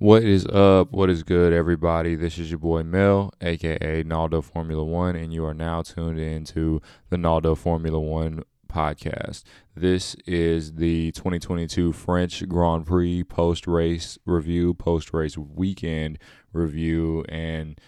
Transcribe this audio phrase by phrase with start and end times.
[0.00, 0.92] What is up?
[0.92, 2.14] What is good, everybody?
[2.14, 6.46] This is your boy Mel, aka Naldo Formula One, and you are now tuned in
[6.46, 6.80] to
[7.10, 9.42] the Naldo Formula One podcast.
[9.76, 16.18] This is the 2022 French Grand Prix post race review, post race weekend
[16.54, 17.78] review, and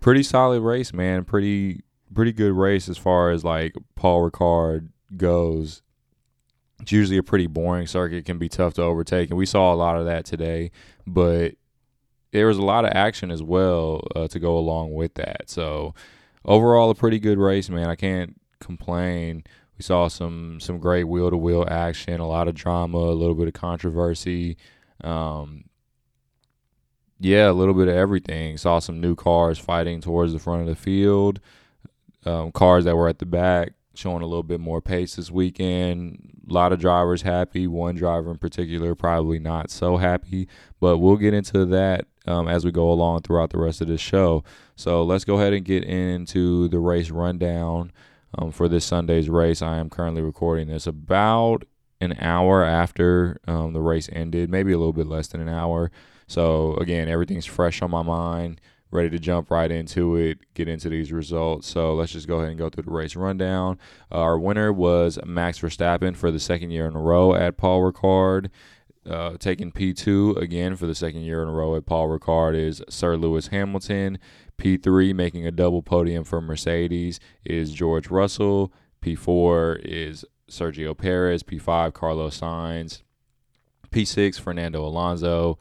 [0.00, 1.22] pretty solid race, man.
[1.22, 5.82] Pretty pretty good race as far as like Paul Ricard goes.
[6.80, 9.76] It's usually a pretty boring circuit, can be tough to overtake, and we saw a
[9.76, 10.72] lot of that today.
[11.06, 11.54] But
[12.32, 15.50] there was a lot of action as well uh, to go along with that.
[15.50, 15.94] So
[16.44, 17.88] overall, a pretty good race, man.
[17.88, 19.44] I can't complain.
[19.76, 23.34] We saw some some great wheel to wheel action, a lot of drama, a little
[23.34, 24.56] bit of controversy.
[25.02, 25.64] Um,
[27.20, 28.56] yeah, a little bit of everything.
[28.56, 31.40] Saw some new cars fighting towards the front of the field,
[32.24, 36.40] um, cars that were at the back showing a little bit more pace this weekend.
[36.48, 37.66] A lot of drivers happy.
[37.66, 40.48] One driver in particular probably not so happy,
[40.80, 44.00] but we'll get into that um, as we go along throughout the rest of this
[44.00, 44.44] show.
[44.76, 47.92] So let's go ahead and get into the race rundown
[48.38, 49.62] um, for this Sunday's race.
[49.62, 51.64] I am currently recording this about
[52.00, 55.90] an hour after um, the race ended, maybe a little bit less than an hour.
[56.26, 58.60] So again, everything's fresh on my mind
[58.92, 61.66] ready to jump right into it, get into these results.
[61.66, 63.78] So let's just go ahead and go through the race rundown.
[64.12, 67.80] Uh, our winner was Max Verstappen for the second year in a row at Paul
[67.90, 68.50] Ricard.
[69.08, 72.82] Uh, taking P2 again for the second year in a row at Paul Ricard is
[72.88, 74.18] Sir Lewis Hamilton.
[74.58, 78.72] P3 making a double podium for Mercedes is George Russell.
[79.00, 81.42] P4 is Sergio Perez.
[81.42, 83.02] P5 Carlos Sainz.
[83.90, 85.58] P6 Fernando Alonso.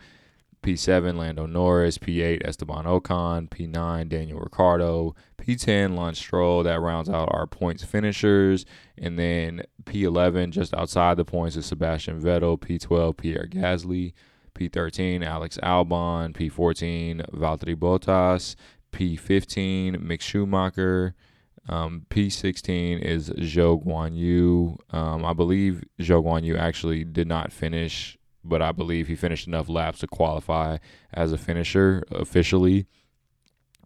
[0.64, 1.98] P7, Lando Norris.
[1.98, 3.50] P8, Esteban Ocon.
[3.50, 5.16] P9, Daniel Ricciardo.
[5.38, 6.64] P10, Lance Stroll.
[6.64, 8.66] That rounds out our points finishers.
[8.98, 12.60] And then P11, just outside the points, is Sebastian Vettel.
[12.60, 14.14] P12, Pierre Gasly.
[14.54, 16.34] P13, Alex Albon.
[16.34, 18.56] P14, Valtteri Bottas.
[18.92, 21.16] P15, Mick Schumacher.
[21.70, 24.78] Um, P16 is Zhou Guan Yu.
[24.90, 29.48] Um, I believe Zhou Guan Yu actually did not finish but I believe he finished
[29.48, 30.78] enough laps to qualify
[31.14, 32.88] as a finisher officially.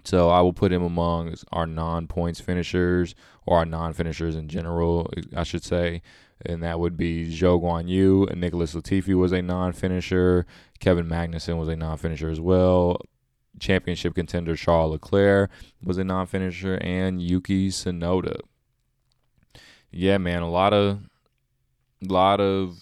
[0.03, 5.43] So I will put him among our non-points finishers or our non-finishers in general, I
[5.43, 6.01] should say.
[6.45, 8.27] And that would be Zhou Guan Yu.
[8.35, 10.45] Nicholas Latifi was a non-finisher.
[10.79, 12.99] Kevin Magnussen was a non-finisher as well.
[13.59, 15.49] Championship contender Charles Leclerc
[15.81, 18.41] was a non-finisher, and Yuki Tsunoda.
[19.91, 20.99] Yeah, man, a lot of,
[22.01, 22.77] lot of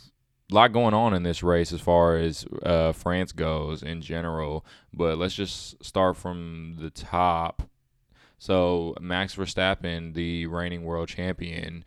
[0.52, 4.66] lot going on in this race as far as uh, France goes in general.
[4.94, 7.70] But let's just start from the top.
[8.38, 11.86] So Max Verstappen, the reigning world champion,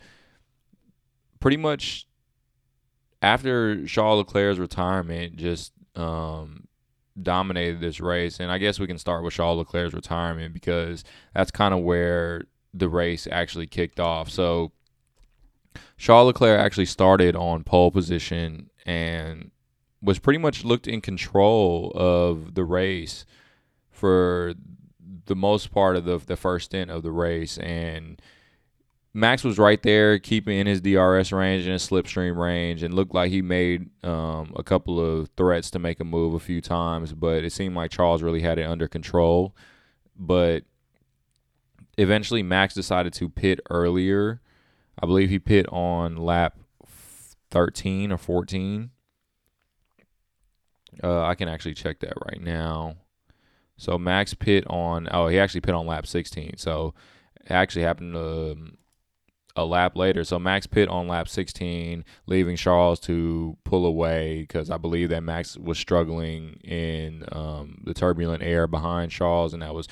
[1.38, 2.06] pretty much
[3.20, 6.66] after Charles Leclerc's retirement, just um,
[7.20, 8.40] dominated this race.
[8.40, 12.44] And I guess we can start with Charles Leclerc's retirement because that's kind of where
[12.72, 14.30] the race actually kicked off.
[14.30, 14.72] So
[15.96, 19.50] Charles Leclerc actually started on pole position and
[20.02, 23.24] was pretty much looked in control of the race
[23.90, 24.54] for
[25.26, 27.58] the most part of the the first stint of the race.
[27.58, 28.20] And
[29.14, 33.14] Max was right there keeping in his DRS range and his slipstream range and looked
[33.14, 37.14] like he made um, a couple of threats to make a move a few times
[37.14, 39.56] but it seemed like Charles really had it under control.
[40.18, 40.64] But
[41.96, 44.42] eventually Max decided to pit earlier
[45.00, 46.56] I believe he pit on lap
[47.50, 48.90] 13 or 14.
[51.02, 52.96] Uh, I can actually check that right now.
[53.76, 56.54] So Max pit on, oh, he actually pit on lap 16.
[56.56, 56.94] So
[57.44, 58.78] it actually happened um,
[59.54, 60.24] a lap later.
[60.24, 65.22] So Max pit on lap 16, leaving Charles to pull away because I believe that
[65.22, 69.88] Max was struggling in um, the turbulent air behind Charles, and that was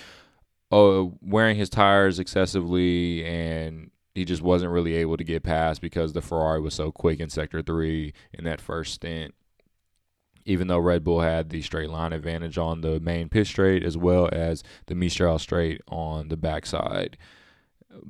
[0.70, 6.12] oh, wearing his tires excessively and he just wasn't really able to get past because
[6.12, 9.34] the Ferrari was so quick in sector three in that first stint.
[10.46, 13.96] Even though Red Bull had the straight line advantage on the main pit straight as
[13.96, 17.16] well as the Mistral straight on the backside.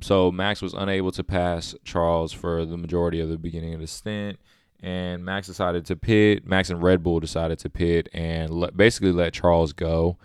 [0.01, 3.87] So Max was unable to pass Charles for the majority of the beginning of the
[3.87, 4.37] stint.
[4.83, 6.45] And Max decided to pit.
[6.45, 10.17] Max and Red Bull decided to pit and basically let Charles go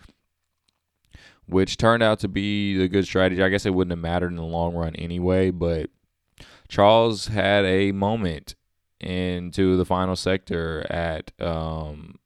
[1.51, 3.43] which turned out to be the good strategy.
[3.43, 5.91] I guess it wouldn't have mattered in the long run anyway, but
[6.69, 8.55] Charles had a moment
[9.01, 12.19] into the final sector at um,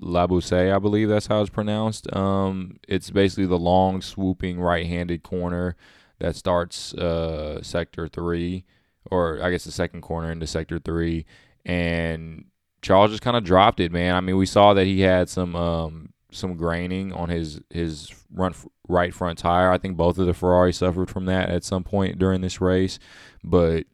[0.00, 2.14] La I believe that's how it's pronounced.
[2.14, 5.76] Um, it's basically the long, swooping right-handed corner
[6.18, 8.64] that starts uh, sector three,
[9.10, 11.26] or I guess the second corner into sector three,
[11.64, 12.46] and
[12.80, 14.14] Charles just kind of dropped it, man.
[14.14, 18.56] I mean, we saw that he had some um, some graining on his his front
[18.88, 19.70] right front tire.
[19.70, 22.98] I think both of the Ferrari suffered from that at some point during this race,
[23.42, 23.84] but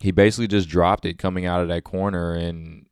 [0.00, 2.86] he basically just dropped it coming out of that corner and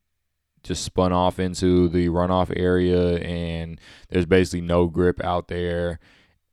[0.63, 3.79] just spun off into the runoff area and
[4.09, 6.01] there's basically no grip out there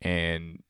[0.01, 0.62] and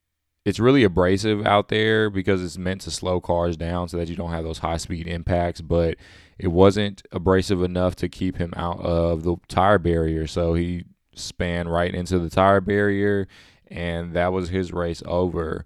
[0.45, 4.15] it's really abrasive out there because it's meant to slow cars down so that you
[4.15, 5.97] don't have those high speed impacts but
[6.37, 10.83] it wasn't abrasive enough to keep him out of the tire barrier so he
[11.15, 13.27] span right into the tire barrier
[13.67, 15.65] and that was his race over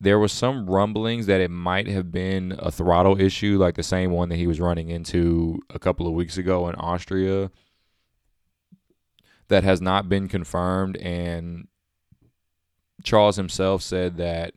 [0.00, 4.10] there was some rumblings that it might have been a throttle issue, like the same
[4.10, 7.50] one that he was running into a couple of weeks ago in Austria.
[9.48, 11.68] That has not been confirmed, and
[13.04, 14.54] Charles himself said that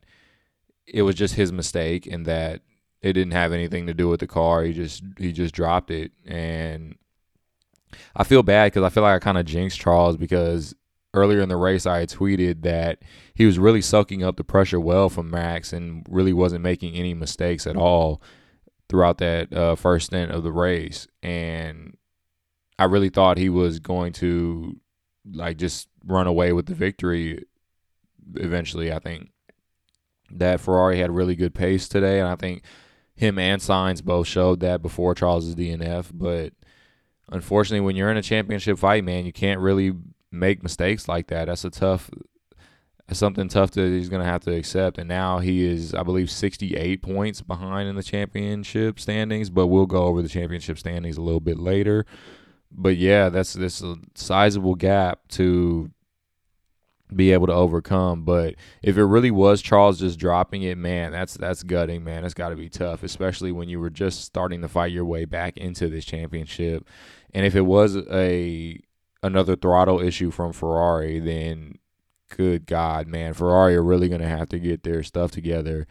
[0.87, 2.61] it was just his mistake and that
[3.01, 4.63] it didn't have anything to do with the car.
[4.63, 6.95] He just he just dropped it, and
[8.15, 10.75] I feel bad because I feel like I kind of jinxed Charles because
[11.13, 12.99] earlier in the race, I tweeted that
[13.33, 17.13] he was really soaking up the pressure well from Max and really wasn't making any
[17.13, 18.21] mistakes at all
[18.87, 21.07] throughout that uh, first stint of the race.
[21.21, 21.97] And
[22.77, 24.79] I really thought he was going to
[25.31, 27.45] like just run away with the victory
[28.35, 28.91] eventually.
[28.91, 29.31] I think
[30.31, 32.63] that Ferrari had really good pace today, and I think
[33.15, 36.11] him and Sainz both showed that before Charles's DNF.
[36.13, 36.53] But
[37.31, 39.93] unfortunately, when you're in a championship fight, man, you can't really
[40.31, 41.45] make mistakes like that.
[41.45, 42.09] That's a tough,
[43.07, 44.97] that's something tough that he's going to have to accept.
[44.97, 49.49] And now he is, I believe, 68 points behind in the championship standings.
[49.49, 52.05] But we'll go over the championship standings a little bit later.
[52.71, 53.83] But yeah, that's this
[54.15, 55.91] sizable gap to
[57.15, 58.23] be able to overcome.
[58.23, 62.23] But if it really was Charles just dropping it, man, that's that's gutting, man.
[62.23, 65.25] It's got to be tough, especially when you were just starting to fight your way
[65.25, 66.87] back into this championship.
[67.33, 68.79] And if it was a
[69.21, 71.77] another throttle issue from Ferrari, then
[72.35, 75.87] good God, man, Ferrari are really going to have to get their stuff together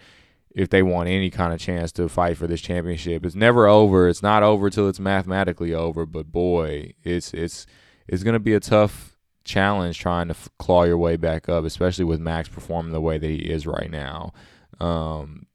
[0.50, 3.25] if they want any kind of chance to fight for this championship.
[3.25, 4.08] It's never over.
[4.08, 6.06] It's not over till it's mathematically over.
[6.06, 7.67] But boy, it's it's
[8.06, 11.64] it's going to be a tough challenge trying to f- claw your way back up,
[11.64, 14.32] especially with Max performing the way that he is right now.
[14.81, 15.46] Um,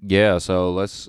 [0.00, 1.08] yeah, so let's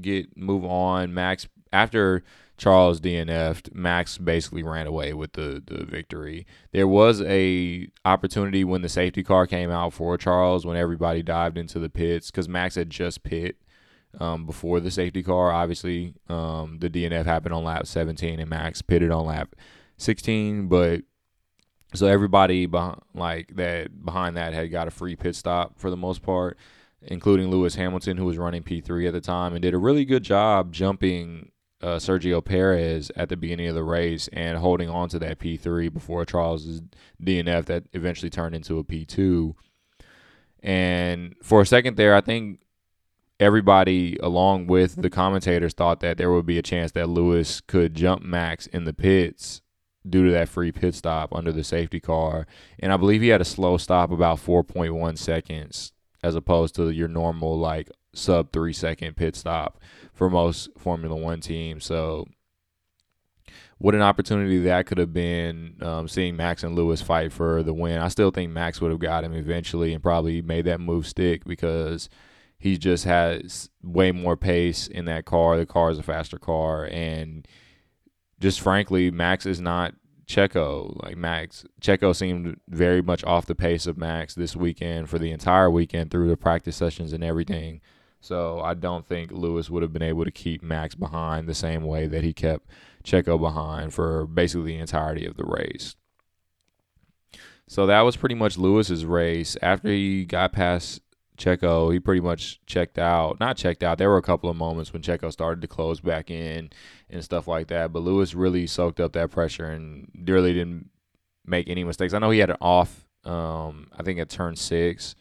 [0.00, 1.14] get move on.
[1.14, 2.22] Max after
[2.58, 6.44] Charles DNF'd, Max basically ran away with the, the victory.
[6.72, 11.56] There was a opportunity when the safety car came out for Charles when everybody dived
[11.56, 13.56] into the pits because Max had just pit
[14.18, 15.52] um, before the safety car.
[15.52, 19.54] Obviously, um, the DNF happened on lap 17 and Max pitted on lap
[19.98, 21.02] 16, but
[21.94, 25.96] so everybody behind, like that behind that had got a free pit stop for the
[25.96, 26.58] most part,
[27.02, 30.24] including Lewis Hamilton, who was running P3 at the time and did a really good
[30.24, 35.18] job jumping uh, Sergio Perez at the beginning of the race and holding on to
[35.20, 36.82] that P3 before Charles's
[37.22, 39.54] DNF that eventually turned into a P2.
[40.62, 42.60] And for a second there, I think
[43.38, 47.94] everybody, along with the commentators, thought that there would be a chance that Lewis could
[47.94, 49.62] jump Max in the pits
[50.08, 52.46] due to that free pit stop under the safety car.
[52.80, 55.92] And I believe he had a slow stop about 4.1 seconds
[56.24, 59.80] as opposed to your normal, like, sub three second pit stop
[60.18, 61.84] for most Formula One teams.
[61.84, 62.26] So,
[63.78, 67.72] what an opportunity that could have been um, seeing Max and Lewis fight for the
[67.72, 68.00] win.
[68.00, 71.44] I still think Max would have got him eventually and probably made that move stick
[71.44, 72.08] because
[72.58, 75.56] he just has way more pace in that car.
[75.56, 76.88] The car is a faster car.
[76.90, 77.46] And
[78.40, 79.94] just frankly, Max is not
[80.26, 81.00] Checo.
[81.04, 85.30] Like Max, Checo seemed very much off the pace of Max this weekend for the
[85.30, 87.80] entire weekend through the practice sessions and everything.
[88.20, 91.82] So I don't think Lewis would have been able to keep Max behind the same
[91.84, 92.68] way that he kept
[93.04, 95.94] Checo behind for basically the entirety of the race.
[97.66, 99.56] So that was pretty much Lewis's race.
[99.62, 101.02] After he got past
[101.36, 103.38] Checo, he pretty much checked out.
[103.38, 103.98] Not checked out.
[103.98, 106.70] There were a couple of moments when Checo started to close back in
[107.08, 107.92] and stuff like that.
[107.92, 110.90] But Lewis really soaked up that pressure and really didn't
[111.46, 112.14] make any mistakes.
[112.14, 113.06] I know he had an off.
[113.24, 115.14] Um, I think at turn six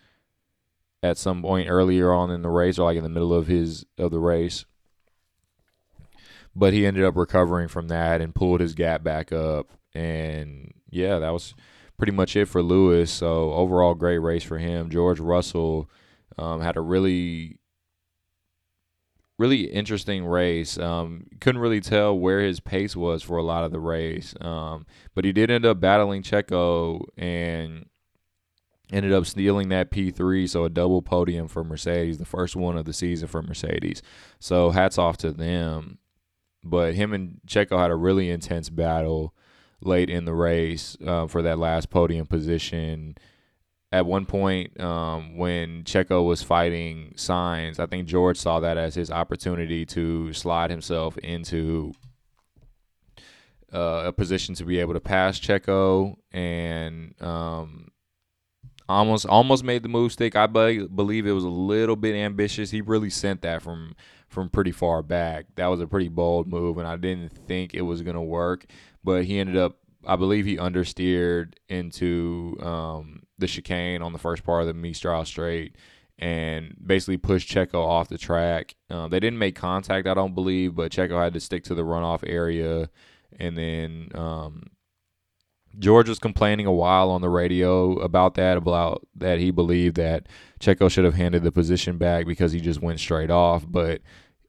[1.07, 3.85] at some point earlier on in the race or like in the middle of his
[3.97, 4.65] of the race.
[6.55, 9.71] But he ended up recovering from that and pulled his gap back up.
[9.93, 11.53] And yeah, that was
[11.97, 13.11] pretty much it for Lewis.
[13.11, 14.89] So overall, great race for him.
[14.89, 15.89] George Russell
[16.37, 17.59] um, had a really,
[19.37, 20.77] really interesting race.
[20.77, 24.85] Um, couldn't really tell where his pace was for a lot of the race, um,
[25.13, 27.85] but he did end up battling Checo and
[28.91, 32.85] ended up stealing that P3, so a double podium for Mercedes, the first one of
[32.85, 34.01] the season for Mercedes.
[34.39, 35.99] So hats off to them.
[36.63, 39.33] but him and Checo had a really intense battle
[39.81, 43.15] late in the race uh, for that last podium position.
[43.91, 48.95] At one point, um, when Checo was fighting Sainz, I think George saw that as
[48.95, 51.93] his opportunity to slide himself into
[53.73, 57.87] uh, a position to be able to pass Checo and um,
[58.89, 60.35] almost almost made the move stick.
[60.35, 62.71] I be- believe it was a little bit ambitious.
[62.71, 63.95] He really sent that from
[64.27, 65.45] from pretty far back.
[65.55, 68.65] That was a pretty bold move, and I didn't think it was gonna work.
[69.03, 74.43] But he ended up, I believe, he understeered into um, the chicane on the first
[74.43, 75.75] part of the Mistral Straight.
[76.19, 78.75] And basically pushed Checo off the track.
[78.89, 81.83] Uh, they didn't make contact, I don't believe, but Checo had to stick to the
[81.83, 82.89] runoff area
[83.39, 84.63] and then um,
[85.79, 90.27] George was complaining a while on the radio about that, about that he believed that
[90.59, 93.65] Checo should have handed the position back because he just went straight off.
[93.67, 94.01] But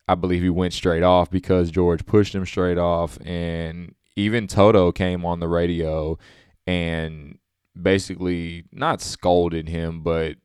[0.07, 3.19] I believe he went straight off because George pushed him straight off.
[3.25, 6.19] And even Toto came on the radio
[6.67, 7.39] and
[7.81, 10.37] basically not scolded him, but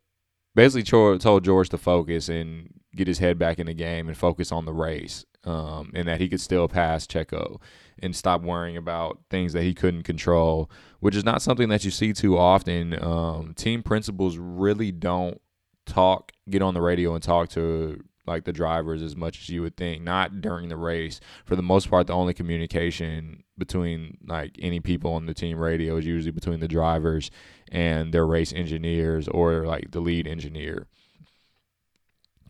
[0.53, 0.83] basically
[1.17, 4.65] told George to focus and get his head back in the game and focus on
[4.65, 7.59] the race um, and that he could still pass Checo
[7.99, 10.69] and stop worrying about things that he couldn't control,
[10.99, 13.01] which is not something that you see too often.
[13.03, 15.39] Um, team principals really don't
[15.85, 19.61] talk, get on the radio and talk to like the drivers as much as you
[19.61, 20.01] would think.
[20.01, 21.19] Not during the race.
[21.45, 25.97] For the most part, the only communication between like any people on the team radio
[25.97, 27.31] is usually between the drivers
[27.71, 30.87] and their race engineers or like the lead engineer.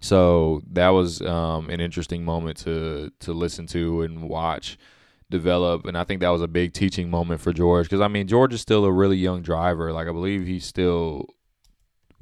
[0.03, 4.77] So that was um, an interesting moment to to listen to and watch
[5.29, 8.27] develop, and I think that was a big teaching moment for George because I mean
[8.27, 9.93] George is still a really young driver.
[9.93, 11.27] Like I believe he's still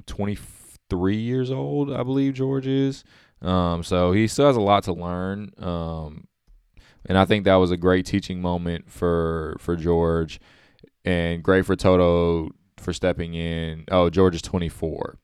[0.06, 0.38] twenty
[0.90, 1.92] three years old.
[1.92, 3.02] I believe George is.
[3.40, 5.50] Um, so he still has a lot to learn.
[5.58, 6.28] Um,
[7.06, 10.40] and I think that was a great teaching moment for for George,
[11.04, 13.86] and great for Toto for stepping in.
[13.90, 15.18] Oh, George is twenty four.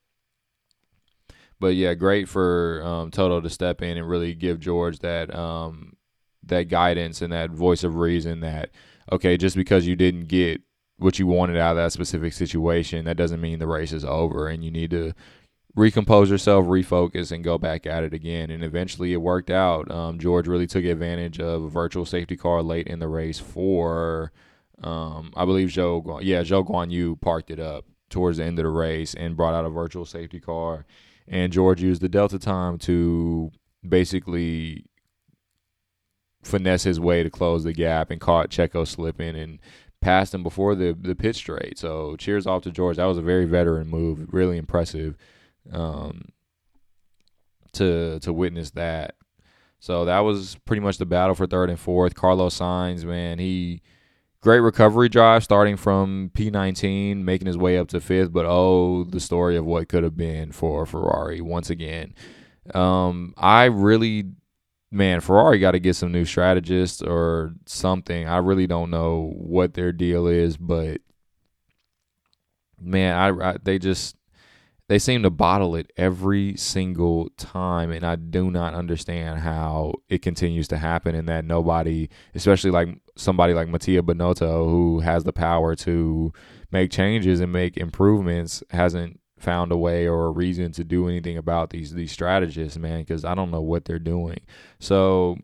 [1.60, 5.96] But yeah, great for um, Toto to step in and really give George that um,
[6.44, 8.40] that guidance and that voice of reason.
[8.40, 8.70] That
[9.10, 10.60] okay, just because you didn't get
[10.98, 14.48] what you wanted out of that specific situation, that doesn't mean the race is over,
[14.48, 15.14] and you need to
[15.74, 18.50] recompose yourself, refocus, and go back at it again.
[18.50, 19.90] And eventually, it worked out.
[19.90, 24.32] Um, George really took advantage of a virtual safety car late in the race for,
[24.82, 26.20] um, I believe Zhou.
[26.22, 29.54] Yeah, Zhou Guan Yu parked it up towards the end of the race and brought
[29.54, 30.86] out a virtual safety car
[31.30, 33.50] and George used the delta time to
[33.86, 34.84] basically
[36.42, 39.58] finesse his way to close the gap and caught Checo slipping and
[40.00, 41.78] passed him before the the pit straight.
[41.78, 42.96] So cheers off to George.
[42.96, 45.16] That was a very veteran move, really impressive
[45.72, 46.26] um,
[47.72, 49.14] to to witness that.
[49.80, 52.14] So that was pretty much the battle for third and fourth.
[52.14, 53.82] Carlos Sainz, man, he
[54.40, 58.32] Great recovery drive starting from P19, making his way up to fifth.
[58.32, 62.14] But oh, the story of what could have been for Ferrari once again.
[62.72, 64.26] Um, I really,
[64.92, 68.28] man, Ferrari got to get some new strategists or something.
[68.28, 71.00] I really don't know what their deal is, but
[72.80, 74.17] man, I, I they just
[74.88, 80.22] they seem to bottle it every single time and i do not understand how it
[80.22, 85.32] continues to happen and that nobody especially like somebody like mattia binotto who has the
[85.32, 86.32] power to
[86.70, 91.36] make changes and make improvements hasn't found a way or a reason to do anything
[91.36, 94.40] about these these strategists man because i don't know what they're doing.
[94.78, 95.36] So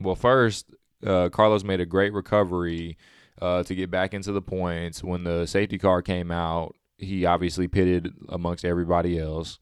[0.00, 0.70] well first
[1.06, 2.96] uh, carlos made a great recovery
[3.42, 7.68] uh, to get back into the points when the safety car came out he obviously
[7.68, 9.58] pitted amongst everybody else.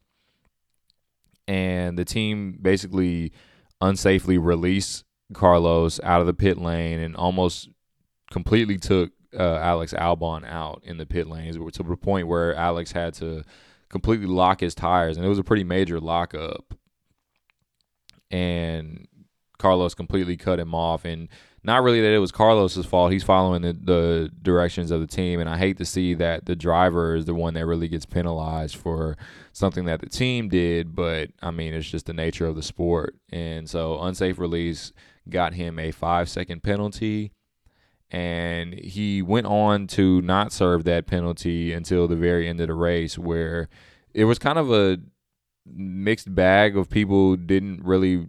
[1.48, 3.32] And the team basically
[3.80, 7.68] unsafely released Carlos out of the pit lane and almost
[8.30, 12.92] completely took uh, Alex Albon out in the pit lanes to the point where Alex
[12.92, 13.42] had to
[13.88, 15.16] completely lock his tires.
[15.16, 16.74] And it was a pretty major lockup.
[18.30, 19.08] And
[19.62, 21.04] Carlos completely cut him off.
[21.04, 21.28] And
[21.64, 23.12] not really that it was Carlos's fault.
[23.12, 26.56] He's following the, the directions of the team, and I hate to see that the
[26.56, 29.16] driver is the one that really gets penalized for
[29.52, 30.96] something that the team did.
[30.96, 34.92] But I mean, it's just the nature of the sport, and so unsafe release
[35.28, 37.30] got him a five second penalty,
[38.10, 42.74] and he went on to not serve that penalty until the very end of the
[42.74, 43.68] race, where
[44.12, 44.98] it was kind of a
[45.64, 48.26] mixed bag of people didn't really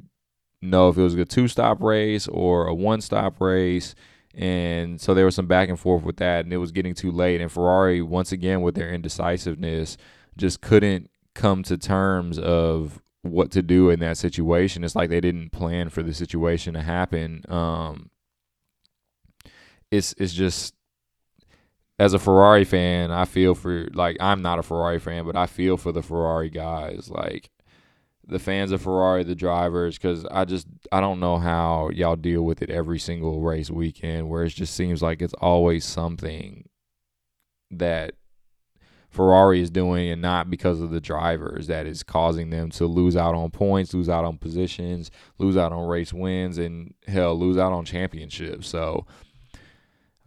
[0.63, 3.95] know if it was a two stop race or a one stop race.
[4.35, 7.11] And so there was some back and forth with that, and it was getting too
[7.11, 7.39] late.
[7.39, 9.95] And Ferrari, once again, with their indecisiveness,
[10.37, 14.83] just couldn't come to terms of what to do in that situation.
[14.83, 17.43] It's like they didn't plan for the situation to happen.
[17.47, 18.09] Um,
[19.91, 20.73] it's it's just
[21.99, 25.45] as a Ferrari fan, I feel for like I'm not a Ferrari fan, but I
[25.45, 27.49] feel for the Ferrari guys, like
[28.25, 32.43] the fans of Ferrari, the drivers, because I just I don't know how y'all deal
[32.43, 36.69] with it every single race weekend, where it just seems like it's always something
[37.71, 38.15] that
[39.09, 43.15] Ferrari is doing, and not because of the drivers that is causing them to lose
[43.15, 47.57] out on points, lose out on positions, lose out on race wins, and hell, lose
[47.57, 48.67] out on championships.
[48.67, 49.05] So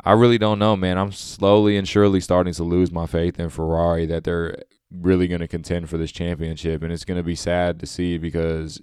[0.05, 0.99] I really don't know, man.
[0.99, 5.41] I'm slowly and surely starting to lose my faith in Ferrari that they're really going
[5.41, 8.81] to contend for this championship, and it's going to be sad to see because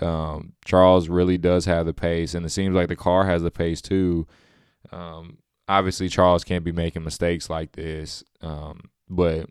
[0.00, 3.50] um, Charles really does have the pace, and it seems like the car has the
[3.50, 4.26] pace too.
[4.90, 5.38] Um,
[5.68, 9.48] obviously, Charles can't be making mistakes like this, um, but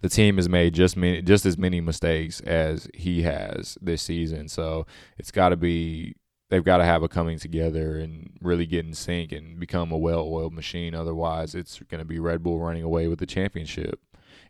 [0.00, 4.48] the team has made just many, just as many mistakes as he has this season.
[4.48, 4.86] So
[5.18, 6.14] it's got to be
[6.48, 9.98] they've got to have a coming together and really get in sync and become a
[9.98, 10.94] well-oiled machine.
[10.94, 14.00] Otherwise, it's going to be Red Bull running away with the championship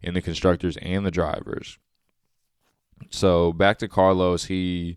[0.02, 1.78] in the constructors and the drivers.
[3.10, 4.96] So back to Carlos, he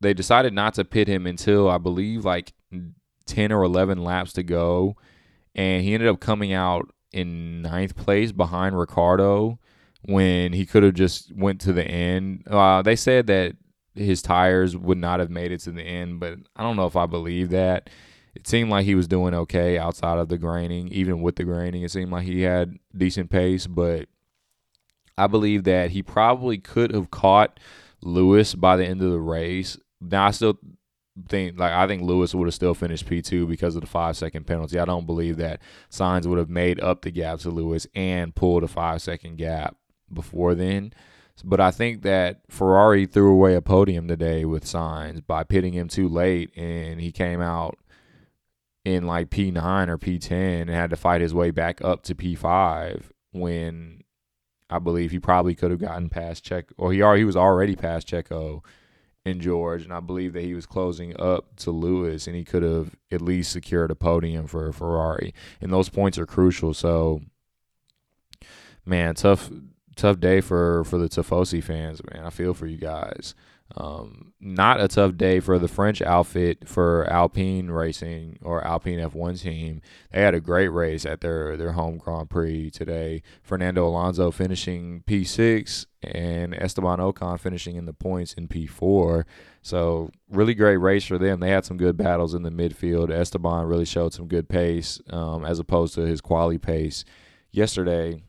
[0.00, 2.54] they decided not to pit him until I believe like
[3.26, 4.96] 10 or 11 laps to go
[5.54, 9.58] and he ended up coming out in ninth place behind Ricciardo
[10.02, 12.44] when he could have just went to the end.
[12.48, 13.56] Uh, they said that
[13.94, 16.96] his tires would not have made it to the end, but I don't know if
[16.96, 17.90] I believe that.
[18.34, 21.82] It seemed like he was doing okay outside of the graining, even with the graining.
[21.82, 24.08] It seemed like he had decent pace, but
[25.18, 27.58] I believe that he probably could have caught
[28.02, 29.76] Lewis by the end of the race.
[30.00, 30.58] Now I still
[31.28, 34.16] think like I think Lewis would have still finished P two because of the five
[34.16, 34.78] second penalty.
[34.78, 35.60] I don't believe that
[35.90, 39.76] Sainz would have made up the gap to Lewis and pulled a five second gap
[40.12, 40.92] before then.
[41.42, 45.88] But I think that Ferrari threw away a podium today with Sainz by pitting him
[45.88, 47.78] too late, and he came out
[48.84, 53.10] in like P9 or P10 and had to fight his way back up to P5
[53.32, 54.02] when
[54.68, 57.76] I believe he probably could have gotten past Check or he already he was already
[57.76, 58.62] past Checo
[59.24, 62.62] and George, and I believe that he was closing up to Lewis, and he could
[62.62, 65.34] have at least secured a podium for Ferrari.
[65.60, 66.72] And those points are crucial.
[66.72, 67.20] So,
[68.86, 69.50] man, tough
[69.96, 72.24] tough day for for the Tifosi fans, man.
[72.24, 73.34] I feel for you guys.
[73.76, 79.40] Um, not a tough day for the French outfit for Alpine Racing or Alpine F1
[79.40, 79.80] team.
[80.10, 83.22] They had a great race at their their home Grand Prix today.
[83.42, 89.24] Fernando Alonso finishing P6 and Esteban Ocon finishing in the points in P4.
[89.62, 91.40] So really great race for them.
[91.40, 93.10] They had some good battles in the midfield.
[93.10, 97.04] Esteban really showed some good pace um, as opposed to his quality pace
[97.52, 98.22] yesterday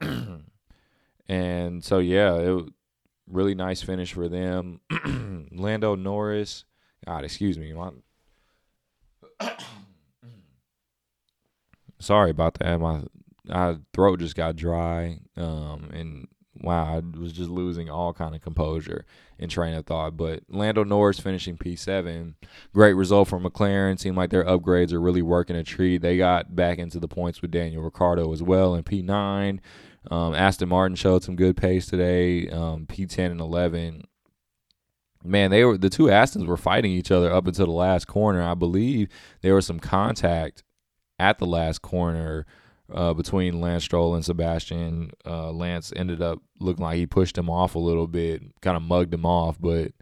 [1.28, 2.64] and so yeah, it
[3.30, 4.80] really nice finish for them.
[5.52, 6.64] Lando Norris,
[7.06, 7.90] God, excuse me, my
[11.98, 12.78] sorry about that.
[12.78, 13.02] My,
[13.44, 16.28] my throat just got dry, um, and
[16.62, 19.04] wow, I was just losing all kind of composure
[19.38, 20.16] and train of thought.
[20.16, 22.34] But Lando Norris finishing P7,
[22.74, 23.98] great result for McLaren.
[23.98, 26.02] Seemed like their upgrades are really working a treat.
[26.02, 29.60] They got back into the points with Daniel Ricciardo as well in P9.
[30.10, 32.48] Um, Aston Martin showed some good pace today.
[32.48, 34.04] Um, P10 and 11.
[35.22, 38.42] Man, they were the two Astons were fighting each other up until the last corner.
[38.42, 39.08] I believe
[39.42, 40.62] there was some contact
[41.18, 42.46] at the last corner
[42.92, 45.10] uh, between Lance Stroll and Sebastian.
[45.26, 48.82] Uh, Lance ended up looking like he pushed him off a little bit, kind of
[48.82, 49.60] mugged him off.
[49.60, 49.92] But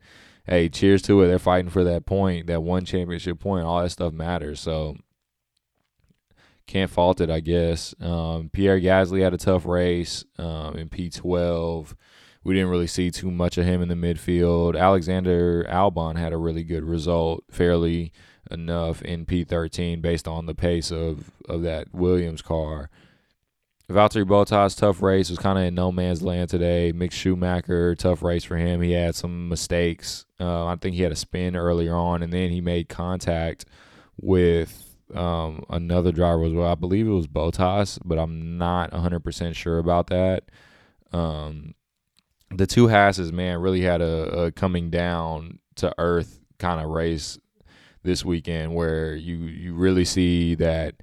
[0.44, 1.26] hey, cheers to it.
[1.26, 3.66] They're fighting for that point, that one championship point.
[3.66, 4.60] All that stuff matters.
[4.60, 4.96] So
[6.68, 7.94] can't fault it, I guess.
[8.00, 11.94] Um, Pierre Gasly had a tough race um, in P12.
[12.44, 14.78] We didn't really see too much of him in the midfield.
[14.78, 18.12] Alexander Albon had a really good result, fairly
[18.50, 22.90] enough in P13 based on the pace of, of that Williams car.
[23.90, 26.92] Valtteri Bottas, tough race, was kind of in no man's land today.
[26.94, 28.82] Mick Schumacher, tough race for him.
[28.82, 30.26] He had some mistakes.
[30.38, 33.64] Uh, I think he had a spin earlier on, and then he made contact
[34.20, 36.70] with um, another driver as well.
[36.70, 40.44] I believe it was Bottas, but I'm not 100% sure about that.
[41.12, 41.74] Um,
[42.50, 47.38] the two Hasses, man, really had a, a coming down to earth kind of race
[48.02, 50.94] this weekend where you you really see that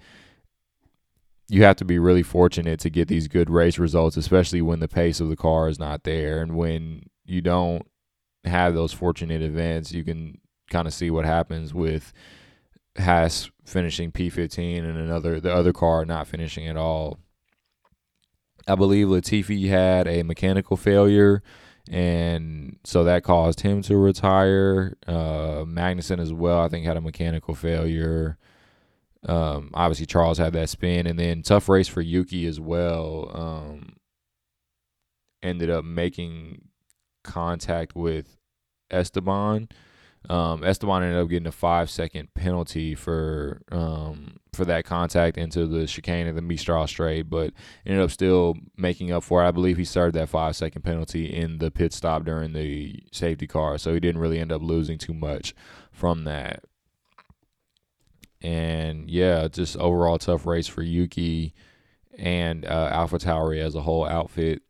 [1.48, 4.88] you have to be really fortunate to get these good race results, especially when the
[4.88, 7.88] pace of the car is not there and when you don't
[8.44, 10.40] have those fortunate events, you can
[10.70, 12.12] kind of see what happens with
[12.98, 17.20] Haas finishing P15 and another the other car not finishing at all.
[18.68, 21.44] I believe Latifi had a mechanical failure
[21.92, 24.98] and so that caused him to retire.
[25.06, 28.38] Uh, Magnussen as well, I think, had a mechanical failure.
[29.28, 33.32] Um, obviously, Charles had that spin, and then tough race for Yuki as well.
[33.34, 33.98] Um,
[35.44, 36.70] ended up making
[37.24, 38.38] contact with
[38.90, 39.70] Esteban.
[40.30, 45.68] Um, Esteban ended up getting a five second penalty for um, for that contact into
[45.68, 47.54] the chicane of the Mistral straight, but
[47.86, 49.48] ended up still making up for it.
[49.48, 53.48] I believe he served that five second penalty in the pit stop during the safety
[53.48, 55.54] car, so he didn't really end up losing too much
[55.92, 56.64] from that.
[58.42, 61.54] And yeah, just overall tough race for Yuki
[62.18, 64.62] and uh, AlphaTauri as a whole outfit.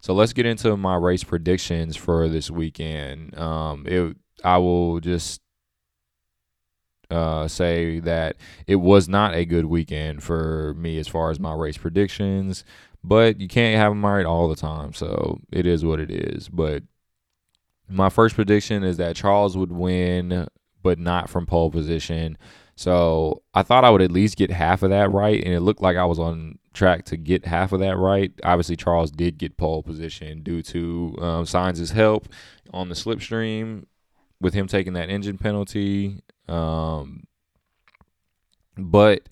[0.00, 3.38] So let's get into my race predictions for this weekend.
[3.38, 5.40] Um, it I will just
[7.10, 11.52] uh, say that it was not a good weekend for me as far as my
[11.54, 12.64] race predictions,
[13.02, 14.92] but you can't have them right all the time.
[14.92, 16.48] So it is what it is.
[16.48, 16.82] But
[17.88, 20.46] my first prediction is that Charles would win,
[20.82, 22.38] but not from pole position.
[22.76, 25.82] So I thought I would at least get half of that right, and it looked
[25.82, 28.32] like I was on track to get half of that right.
[28.44, 32.28] Obviously, Charles did get pole position due to um, Sainz's help
[32.72, 33.84] on the slipstream
[34.40, 36.22] with him taking that engine penalty.
[36.48, 37.24] Um,
[38.76, 39.28] but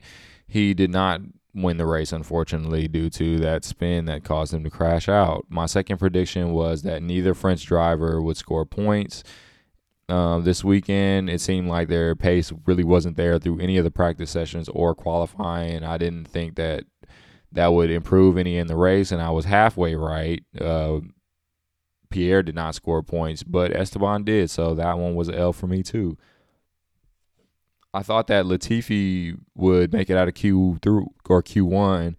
[0.47, 1.21] he did not
[1.55, 5.47] win the race, unfortunately, due to that spin that caused him to crash out.
[5.49, 9.25] My second prediction was that neither French driver would score points.
[10.09, 13.91] Uh, this weekend, it seemed like their pace really wasn't there through any of the
[13.91, 15.85] practice sessions or qualifying.
[15.85, 16.85] I didn't think that
[17.53, 20.43] that would improve any in the race, and I was halfway right.
[20.59, 21.01] Uh,
[22.11, 25.67] Pierre did not score points, but Esteban did, so that one was an L for
[25.67, 26.17] me too.
[27.93, 32.17] I thought that Latifi would make it out of Q through or Q one.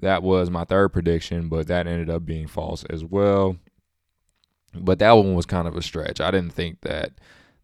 [0.00, 3.56] That was my third prediction, but that ended up being false as well.
[4.74, 6.20] But that one was kind of a stretch.
[6.20, 7.12] I didn't think that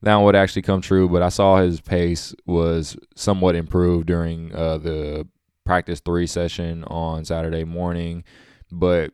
[0.03, 4.79] that would actually come true, but I saw his pace was somewhat improved during uh,
[4.79, 5.29] the
[5.65, 8.25] practice three session on Saturday morning.
[8.73, 9.13] But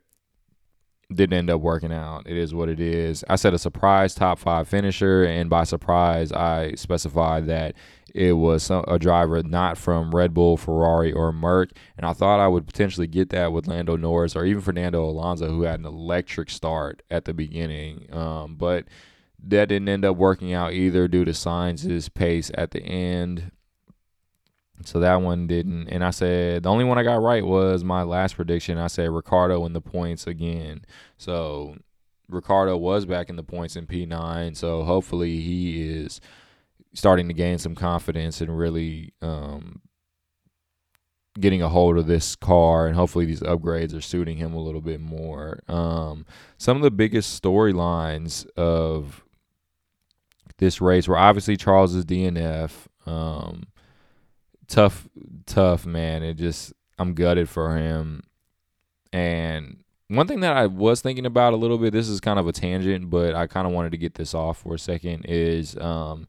[1.13, 2.27] didn't end up working out.
[2.27, 3.25] It is what it is.
[3.29, 7.75] I said a surprise top five finisher, and by surprise, I specified that
[8.15, 11.71] it was some, a driver not from Red Bull, Ferrari, or Merc.
[11.97, 15.49] And I thought I would potentially get that with Lando Norris or even Fernando Alonso,
[15.49, 18.07] who had an electric start at the beginning.
[18.13, 18.87] Um, but
[19.43, 23.53] that didn't end up working out either due to Sainz's pace at the end.
[24.85, 25.89] So that one didn't.
[25.89, 28.79] And I said the only one I got right was my last prediction.
[28.79, 30.85] I said Ricciardo in the points again.
[31.19, 31.77] So
[32.29, 34.57] Ricciardo was back in the points in P9.
[34.57, 36.21] So hopefully he is
[36.95, 39.81] starting to gain some confidence and really um,
[41.39, 42.87] getting a hold of this car.
[42.87, 45.61] And hopefully these upgrades are suiting him a little bit more.
[45.69, 46.27] Um,
[46.59, 49.25] some of the biggest storylines of
[50.59, 52.87] this race were obviously Charles's DNF.
[53.07, 53.65] Um,
[54.71, 55.07] tough,
[55.45, 56.23] tough man.
[56.23, 58.23] It just I'm gutted for him.
[59.13, 62.47] And one thing that I was thinking about a little bit, this is kind of
[62.47, 65.77] a tangent, but I kind of wanted to get this off for a second, is
[65.77, 66.27] um,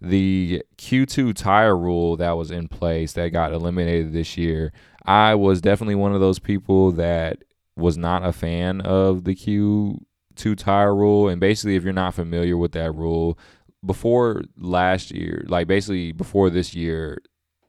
[0.00, 4.72] the Q2 tire rule that was in place that got eliminated this year.
[5.04, 7.38] I was definitely one of those people that
[7.76, 11.28] was not a fan of the Q2 tire rule.
[11.28, 13.38] And basically, if you're not familiar with that rule,
[13.84, 17.18] before last year, like basically before this year,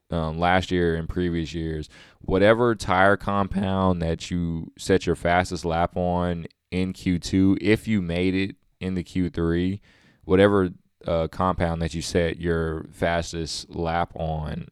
[0.09, 1.89] um, last year and previous years,
[2.21, 8.35] whatever tire compound that you set your fastest lap on in Q2, if you made
[8.35, 9.79] it in the Q3,
[10.23, 10.69] whatever
[11.05, 14.67] uh, compound that you set your fastest lap on,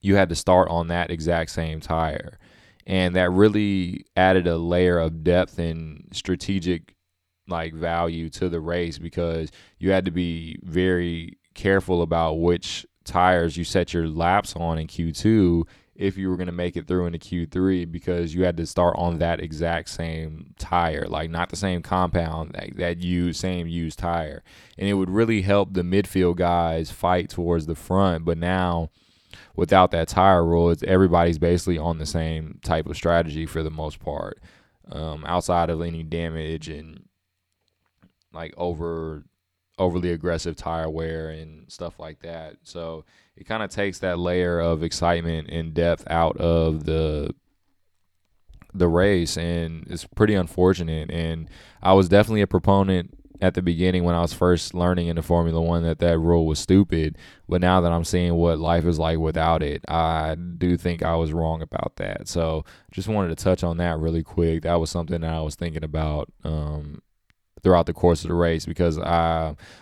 [0.00, 2.38] you had to start on that exact same tire.
[2.86, 6.94] And that really added a layer of depth and strategic
[7.48, 13.56] like value to the race because you had to be very careful about which tires
[13.56, 15.64] you set your laps on in Q2
[15.98, 18.96] if you were going to make it through into Q3 because you had to start
[18.98, 23.98] on that exact same tire, like not the same compound, that, that used, same used
[23.98, 24.42] tire.
[24.78, 28.24] And it would really help the midfield guys fight towards the front.
[28.24, 28.90] But now,
[29.54, 33.70] without that tire rule, it's, everybody's basically on the same type of strategy for the
[33.70, 34.40] most part,
[34.90, 37.04] um, outside of any damage and
[38.32, 39.24] like over
[39.78, 42.56] overly aggressive tire wear and stuff like that.
[42.62, 43.04] So
[43.36, 47.34] it kind of takes that layer of excitement and depth out of the
[48.74, 51.48] the race and it's pretty unfortunate and
[51.82, 55.60] I was definitely a proponent at the beginning when I was first learning into Formula
[55.60, 57.16] One that that rule was stupid.
[57.48, 61.16] But now that I'm seeing what life is like without it, I do think I
[61.16, 62.28] was wrong about that.
[62.28, 64.62] So just wanted to touch on that really quick.
[64.62, 67.02] That was something that I was thinking about um,
[67.66, 68.96] throughout the course of the race because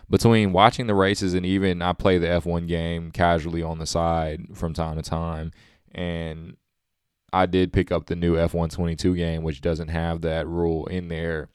[0.09, 4.47] between watching the races and even I play the F1 game casually on the side
[4.55, 5.51] from time to time.
[5.95, 6.57] And
[7.31, 11.51] I did pick up the new F122 game, which doesn't have that rule in there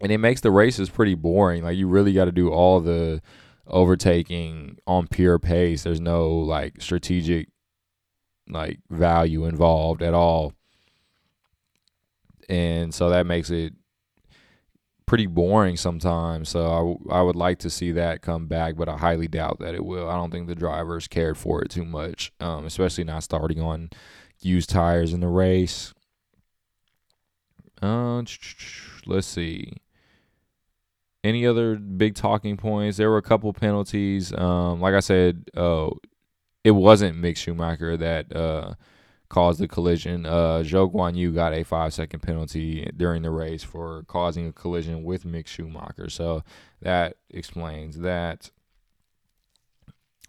[0.00, 1.62] and it makes the races pretty boring.
[1.62, 3.22] Like you really got to do all the
[3.68, 5.84] overtaking on pure pace.
[5.84, 7.50] There's no like strategic
[8.48, 10.54] like value involved at all.
[12.48, 13.74] And so that makes it
[15.06, 16.48] pretty boring sometimes.
[16.48, 19.74] So I, I would like to see that come back, but I highly doubt that
[19.74, 20.08] it will.
[20.08, 23.90] I don't think the drivers cared for it too much, um, especially not starting on
[24.40, 25.94] used tires in the race.
[27.82, 28.22] Uh,
[29.06, 29.74] let's see
[31.24, 32.98] any other big talking points?
[32.98, 34.32] There were a couple penalties.
[34.34, 35.90] Um, like I said, uh,
[36.62, 38.74] it wasn't Mick Schumacher that uh,
[39.34, 40.26] caused the collision.
[40.26, 44.52] Uh, Zhou Guan Yu got a five second penalty during the race for causing a
[44.52, 46.08] collision with Mick Schumacher.
[46.08, 46.44] So
[46.82, 48.52] that explains that.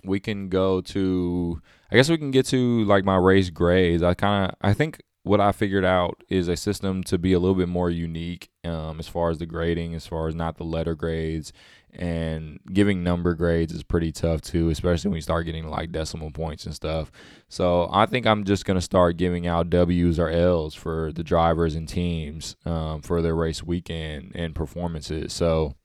[0.04, 4.02] We can go to, I guess we can get to like my race grades.
[4.02, 7.40] I kind of, I think what I figured out is a system to be a
[7.40, 10.64] little bit more unique um, as far as the grading, as far as not the
[10.64, 11.54] letter grades.
[11.98, 16.32] And giving number grades is pretty tough too, especially when you start getting like decimal
[16.32, 17.12] points and stuff.
[17.48, 21.76] So I think I'm just to start giving out W's or L's for the drivers
[21.76, 25.34] and teams um, for their race weekend and performances.
[25.34, 25.76] So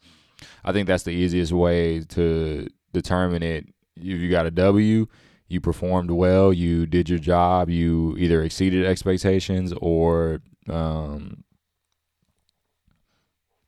[0.64, 3.66] I think that's the easiest way to determine it.
[3.96, 5.06] If you got a W,
[5.48, 11.44] you performed well, you did your job, you either exceeded expectations or um,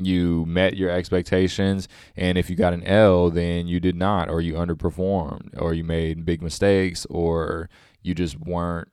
[0.04, 1.88] you met your expectations.
[2.16, 5.84] And if you got an L, then you did not, or you underperformed, or you
[5.84, 7.68] made big mistakes, or
[8.02, 8.88] you just weren't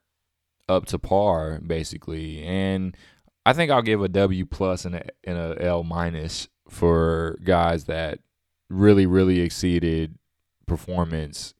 [0.68, 2.44] up to par, basically.
[2.44, 2.96] And
[3.44, 7.84] I think I'll give a W plus and a, and a L minus for guys
[7.84, 8.20] that
[8.68, 10.16] really, really exceeded
[10.66, 11.54] performance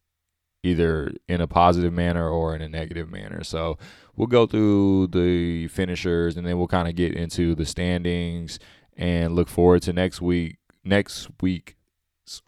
[0.62, 3.42] either in a positive manner or in a negative manner.
[3.42, 3.78] So
[4.14, 8.58] we'll go through the finishers and then we'll kind of get into the standings
[9.00, 11.74] and look forward to next week next week's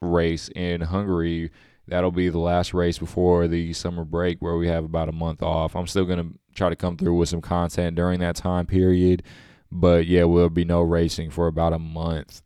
[0.00, 1.50] race in Hungary.
[1.88, 5.42] That'll be the last race before the summer break where we have about a month
[5.42, 5.74] off.
[5.74, 9.24] I'm still going to try to come through with some content during that time period.
[9.70, 12.42] But yeah, we'll be no racing for about a month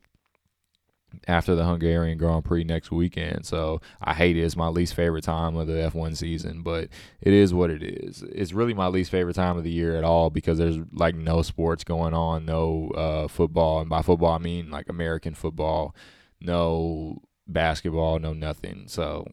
[1.26, 3.46] after the Hungarian Grand Prix next weekend.
[3.46, 4.42] So I hate it.
[4.42, 6.88] It's my least favorite time of the F1 season, but
[7.20, 8.22] it is what it is.
[8.22, 11.42] It's really my least favorite time of the year at all because there's like no
[11.42, 13.80] sports going on, no uh, football.
[13.80, 15.94] And by football, I mean like American football,
[16.40, 18.84] no basketball, no nothing.
[18.88, 19.26] So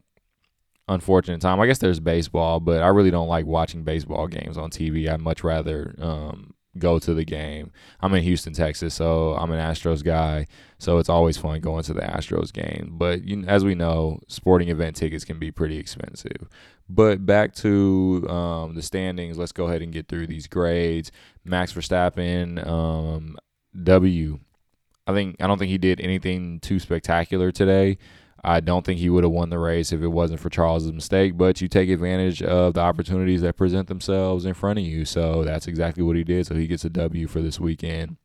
[0.87, 1.59] unfortunate time.
[1.59, 5.07] I guess there's baseball, but I really don't like watching baseball games on TV.
[5.09, 7.71] I'd much rather um, go to the game.
[8.01, 10.47] I'm in Houston, Texas, so I'm an Astros guy.
[10.79, 12.93] So it's always fun going to the Astros game.
[12.93, 16.49] But you, as we know, sporting event tickets can be pretty expensive.
[16.89, 19.37] But back to um, the standings.
[19.37, 21.11] Let's go ahead and get through these grades.
[21.45, 23.37] Max Verstappen, um,
[23.81, 24.39] W.
[25.05, 27.97] I think I don't think he did anything too spectacular today.
[28.43, 31.37] I don't think he would have won the race if it wasn't for Charles's mistake,
[31.37, 35.05] but you take advantage of the opportunities that present themselves in front of you.
[35.05, 36.45] So that's exactly what he did.
[36.45, 38.17] So he gets a W for this weekend.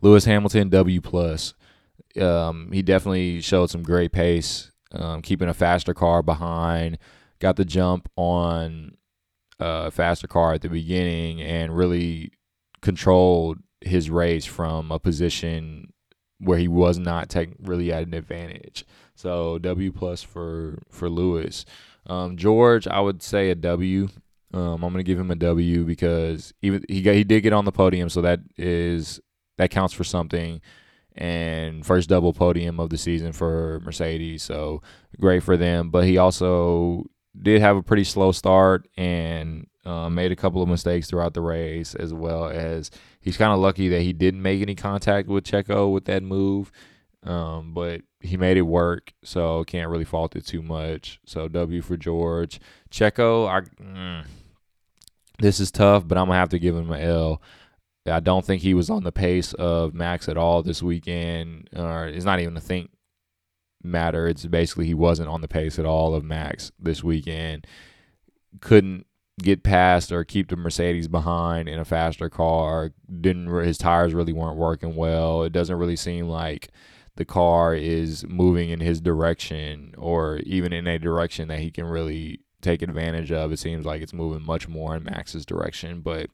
[0.00, 1.54] Lewis Hamilton, W plus.
[2.20, 6.98] Um, he definitely showed some great pace, um, keeping a faster car behind.
[7.38, 8.96] Got the jump on
[9.60, 12.32] a faster car at the beginning and really
[12.80, 15.92] controlled his race from a position
[16.38, 18.84] where he was not tech really at an advantage.
[19.14, 21.64] So W plus for for Lewis.
[22.06, 24.08] Um, George, I would say a W.
[24.52, 27.64] Um, I'm gonna give him a W because even he got, he did get on
[27.64, 29.20] the podium, so that is
[29.58, 30.60] that counts for something.
[31.18, 34.82] And first double podium of the season for Mercedes, so
[35.18, 35.88] great for them.
[35.88, 37.06] But he also
[37.40, 41.40] did have a pretty slow start and uh, made a couple of mistakes throughout the
[41.40, 42.90] race, as well as
[43.26, 46.70] he's kind of lucky that he didn't make any contact with Checo with that move.
[47.24, 51.18] Um, but he made it work, so can't really fault it too much.
[51.26, 52.60] So W for George.
[52.88, 54.24] Checo, I mm,
[55.40, 57.42] this is tough, but I'm gonna have to give him an L.
[58.06, 61.68] I don't think he was on the pace of Max at all this weekend.
[61.74, 62.90] Or it's not even a think
[63.82, 64.28] matter.
[64.28, 67.66] It's basically he wasn't on the pace at all of Max this weekend.
[68.60, 69.04] Couldn't
[69.42, 72.92] get past or keep the Mercedes behind in a faster car.
[73.20, 75.42] Didn't his tires really weren't working well.
[75.42, 76.68] It doesn't really seem like
[77.16, 81.84] the car is moving in his direction or even in a direction that he can
[81.84, 83.52] really take advantage of.
[83.52, 86.30] It seems like it's moving much more in Max's direction, but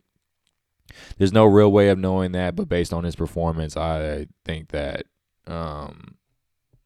[1.18, 2.56] there's no real way of knowing that.
[2.56, 5.06] But based on his performance, I think that
[5.46, 6.16] um,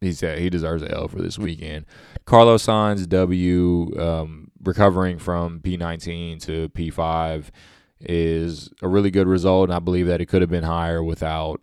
[0.01, 1.87] he said he deserves an L for this weekend.
[2.25, 7.51] Carlos Sainz W um, recovering from P19 to P5
[8.01, 11.61] is a really good result, and I believe that it could have been higher without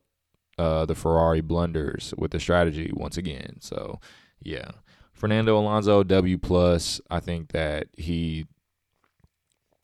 [0.57, 3.57] uh, the Ferrari blunders with the strategy once again.
[3.59, 3.99] So,
[4.41, 4.71] yeah,
[5.13, 7.01] Fernando Alonso W plus.
[7.09, 8.45] I think that he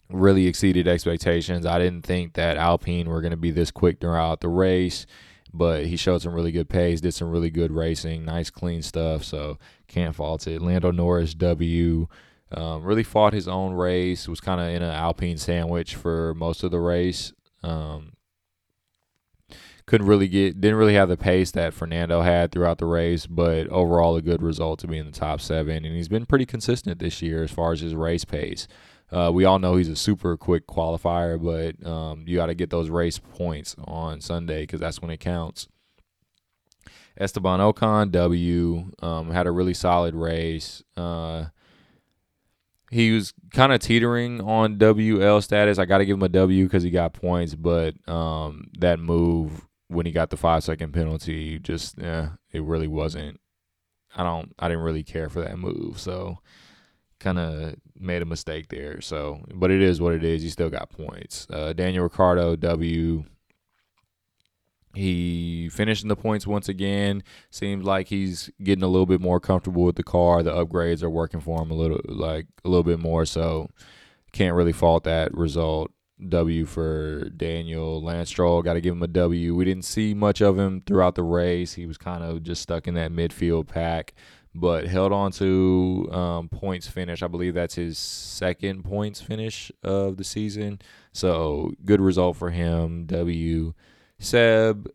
[0.10, 1.66] really exceeded expectations.
[1.66, 5.06] I didn't think that Alpine were going to be this quick throughout the race,
[5.54, 9.24] but he showed some really good pace, did some really good racing, nice clean stuff.
[9.24, 9.58] So
[9.88, 10.62] can't fault it.
[10.62, 12.08] Lando Norris W.
[12.52, 14.28] Um, really fought his own race.
[14.28, 17.34] Was kind of in an Alpine sandwich for most of the race.
[17.64, 18.14] Um,
[19.86, 23.68] couldn't really get, didn't really have the pace that Fernando had throughout the race, but
[23.70, 25.84] overall a good result to be in the top seven.
[25.84, 28.68] And he's been pretty consistent this year as far as his race pace.
[29.12, 32.70] Uh, we all know he's a super quick qualifier, but um, you got to get
[32.70, 35.68] those race points on Sunday because that's when it counts.
[37.18, 40.84] Esteban Ocon W um, had a really solid race.
[40.96, 41.46] Uh,
[42.92, 45.78] he was kind of teetering on WL status.
[45.78, 49.68] I got to give him a W because he got points, but um, that move
[49.90, 53.40] when he got the five second penalty, just eh, it really wasn't.
[54.16, 54.54] I don't.
[54.58, 56.40] I didn't really care for that move, so
[57.20, 59.02] kind of made a mistake there.
[59.02, 60.42] So, but it is what it is.
[60.42, 61.48] He still got points.
[61.50, 63.26] Uh, Daniel Ricciardo W.
[64.96, 67.24] He finished in the points once again.
[67.52, 70.42] Seems like he's getting a little bit more comfortable with the car.
[70.42, 73.26] The upgrades are working for him a little, like a little bit more.
[73.26, 73.70] So,
[74.32, 75.92] can't really fault that result.
[76.28, 78.62] W for Daniel Lance Stroll.
[78.62, 79.56] Got to give him a W.
[79.56, 81.74] We didn't see much of him throughout the race.
[81.74, 84.14] He was kind of just stuck in that midfield pack
[84.60, 87.24] but held on to um, points finish.
[87.24, 90.80] I believe that's his second points finish of the season.
[91.14, 93.06] So good result for him.
[93.06, 93.74] W.
[94.20, 94.92] Seb.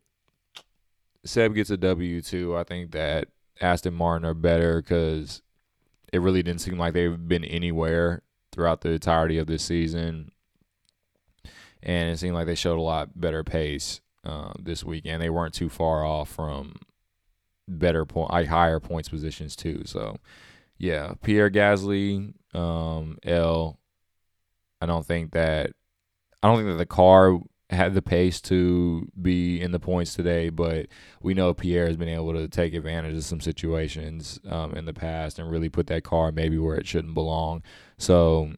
[1.24, 2.56] Seb gets a W too.
[2.56, 3.28] I think that
[3.60, 5.42] Aston Martin are better because
[6.12, 8.22] it really didn't seem like they've been anywhere
[8.52, 10.30] throughout the entirety of this season.
[11.82, 15.22] And it seemed like they showed a lot better pace uh, this weekend.
[15.22, 16.76] They weren't too far off from
[17.68, 19.82] better point, I higher points positions too.
[19.84, 20.18] So
[20.78, 23.78] yeah, Pierre Gasly, um, L.
[24.80, 25.72] I don't think that
[26.42, 27.38] I don't think that the car
[27.70, 30.86] had the pace to be in the points today, but
[31.22, 34.92] we know Pierre has been able to take advantage of some situations um, in the
[34.92, 37.62] past and really put that car maybe where it shouldn't belong.
[37.96, 38.52] So,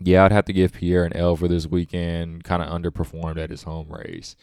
[0.00, 2.44] yeah, I'd have to give Pierre an L for this weekend.
[2.44, 4.36] Kind of underperformed at his home race.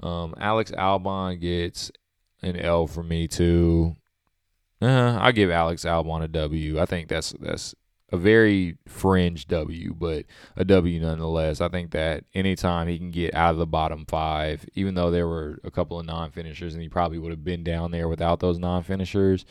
[0.00, 1.90] Um, Alex Albon gets
[2.44, 3.96] an L for me too.
[4.80, 6.80] Uh, I give Alex Albon a W.
[6.80, 7.74] I think that's that's
[8.12, 10.26] a very fringe W, but
[10.56, 11.60] a W nonetheless.
[11.60, 15.26] I think that anytime he can get out of the bottom five, even though there
[15.26, 18.58] were a couple of non-finishers and he probably would have been down there without those
[18.58, 19.44] non-finishers,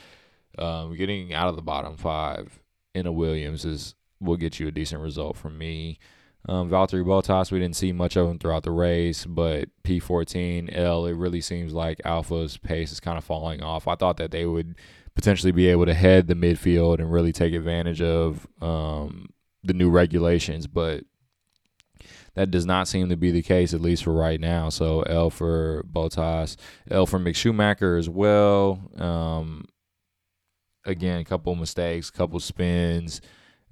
[0.58, 2.60] um, getting out of the bottom five
[2.94, 6.00] in a Williams is will get you a decent result from me.
[6.50, 11.16] Um, Valtteri Bottas, we didn't see much of him throughout the race, but P14L, it
[11.16, 13.88] really seems like Alfa's pace is kind of falling off.
[13.88, 14.76] I thought that they would
[15.16, 19.30] potentially be able to head the midfield and really take advantage of um,
[19.64, 21.06] the new regulations, but
[22.36, 24.70] that does not seem to be the case, at least for right now.
[24.70, 26.58] So L for Bottas,
[26.90, 28.80] L for Mick Schumacher as well.
[28.98, 29.66] Um,
[30.86, 33.22] again, a couple mistakes, a couple spins.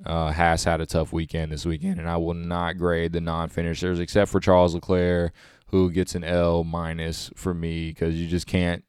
[0.06, 4.00] Uh, Haas had a tough weekend this weekend, and I will not grade the non-finishers
[4.00, 5.34] except for Charles Leclerc,
[5.68, 8.84] who gets an L minus for me because you just can't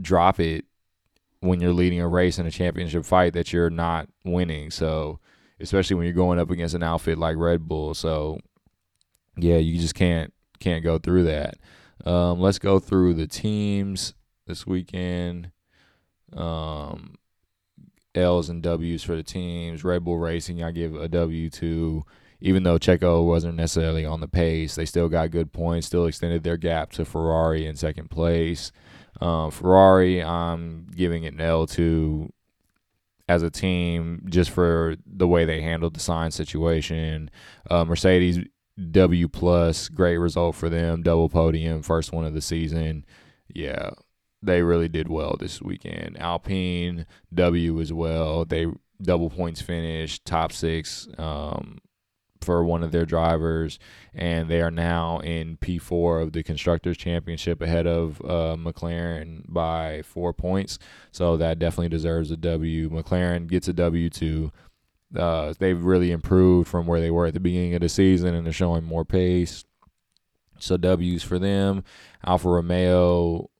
[0.00, 0.64] drop it
[1.40, 4.70] when you're leading a race in a championship fight that you're not winning.
[4.70, 5.20] So,
[5.60, 8.40] especially when you're going up against an outfit like Red Bull, so
[9.36, 11.56] yeah, you just can't can't go through that.
[12.04, 14.14] Um, let's go through the teams
[14.46, 15.50] this weekend.
[16.32, 17.14] Um,
[18.18, 19.84] L's and W's for the teams.
[19.84, 22.04] Red Bull Racing, I give a W to.
[22.40, 26.44] Even though Checo wasn't necessarily on the pace, they still got good points, still extended
[26.44, 28.70] their gap to Ferrari in second place.
[29.20, 32.32] Um, Ferrari, I'm giving it an L to
[33.28, 37.30] as a team just for the way they handled the Sainz situation.
[37.68, 38.38] Uh, Mercedes
[38.92, 43.04] W plus, great result for them, double podium, first one of the season.
[43.52, 43.90] Yeah,
[44.42, 46.16] they really did well this weekend.
[46.18, 48.44] Alpine W as well.
[48.44, 48.66] They
[49.02, 51.78] double points finish, top six, um,
[52.40, 53.78] for one of their drivers,
[54.14, 60.02] and they are now in P4 of the Constructors Championship ahead of uh, McLaren by
[60.02, 60.78] four points.
[61.10, 62.90] So that definitely deserves a W.
[62.90, 64.52] McLaren gets a W too.
[65.16, 68.46] Uh, they've really improved from where they were at the beginning of the season, and
[68.46, 69.64] they're showing more pace.
[70.60, 71.84] So W's for them.
[72.24, 73.50] Alfa Romeo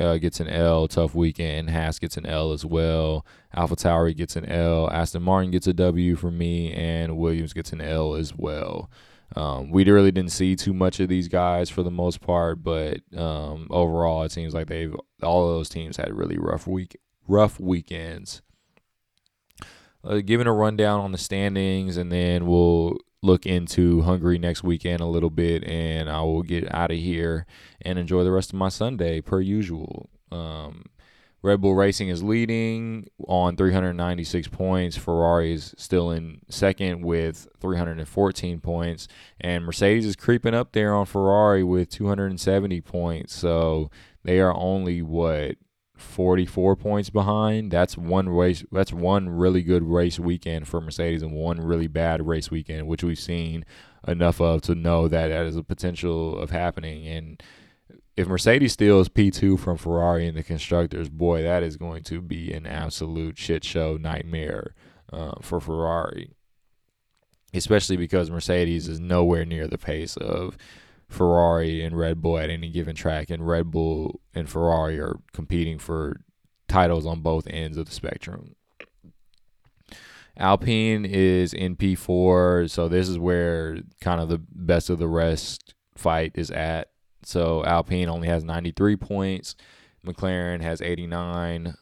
[0.00, 0.88] uh, gets an L.
[0.88, 1.70] Tough weekend.
[1.70, 3.26] Haas gets an L as well.
[3.54, 4.90] Alpha Tauri gets an L.
[4.90, 8.90] Aston Martin gets a W for me, and Williams gets an L as well.
[9.34, 13.00] Um, we really didn't see too much of these guys for the most part, but
[13.16, 17.58] um, overall, it seems like they've all of those teams had really rough week rough
[17.58, 18.42] weekends.
[20.04, 25.00] Uh, giving a rundown on the standings, and then we'll look into Hungary next weekend
[25.00, 27.46] a little bit, and I will get out of here
[27.80, 30.10] and enjoy the rest of my Sunday per usual.
[30.30, 30.86] Um,
[31.42, 34.96] Red Bull Racing is leading on 396 points.
[34.96, 39.08] Ferrari is still in second with 314 points.
[39.40, 43.34] And Mercedes is creeping up there on Ferrari with 270 points.
[43.34, 43.90] So
[44.22, 45.56] they are only, what,
[46.02, 47.70] 44 points behind.
[47.70, 48.64] That's one race.
[48.70, 53.02] That's one really good race weekend for Mercedes, and one really bad race weekend, which
[53.02, 53.64] we've seen
[54.06, 57.06] enough of to know that that is a potential of happening.
[57.06, 57.42] And
[58.16, 62.52] if Mercedes steals P2 from Ferrari in the constructors, boy, that is going to be
[62.52, 64.74] an absolute shit show nightmare
[65.12, 66.30] uh, for Ferrari.
[67.54, 70.56] Especially because Mercedes is nowhere near the pace of
[71.12, 75.78] Ferrari and Red Bull at any given track, and Red Bull and Ferrari are competing
[75.78, 76.20] for
[76.68, 78.54] titles on both ends of the spectrum.
[80.36, 85.74] Alpine is in P4, so this is where kind of the best of the rest
[85.94, 86.88] fight is at.
[87.24, 89.54] So Alpine only has 93 points,
[90.04, 91.74] McLaren has 89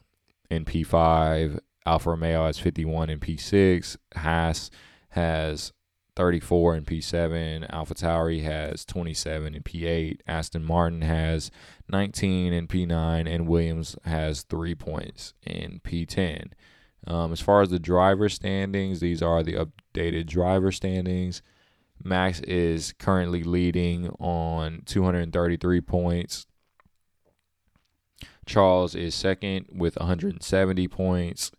[0.51, 4.70] in P5, Alfa Romeo has 51 in P6, Haas
[5.11, 5.72] has
[6.21, 7.66] 34 in P7.
[7.71, 10.18] Alpha Tauri has 27 in P8.
[10.27, 11.51] Aston Martin has
[11.89, 13.27] 19 in P9.
[13.27, 16.51] And Williams has three points in P10.
[17.07, 21.41] Um, as far as the driver standings, these are the updated driver standings.
[22.05, 26.47] Max is currently leading on 233 points.
[28.45, 31.51] Charles is second with 170 points.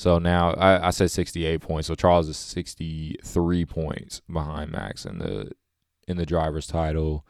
[0.00, 1.88] So now I, I said 68 points.
[1.88, 5.50] So Charles is 63 points behind Max in the
[6.08, 7.26] in the driver's title.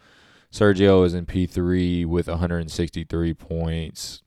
[0.52, 4.22] Sergio is in P3 with 163 points.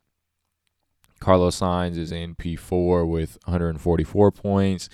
[1.22, 4.90] Carlos Sainz is in P4 with 144 points.